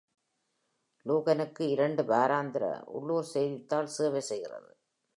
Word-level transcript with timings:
லுர்கனுக்கு 1.05 1.63
இரண்டு 1.69 2.03
வாராந்திர 2.03 2.65
உள்ளூர் 2.87 3.31
செய்தித்தாள் 3.33 3.93
சேவை 3.97 4.21
செய்கிறது. 4.21 4.71